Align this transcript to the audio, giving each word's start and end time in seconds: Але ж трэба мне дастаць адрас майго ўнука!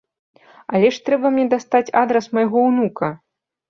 Але 0.75 0.89
ж 0.95 1.03
трэба 1.11 1.33
мне 1.37 1.45
дастаць 1.53 1.85
адрас 2.05 2.35
майго 2.41 2.69
ўнука! 2.69 3.17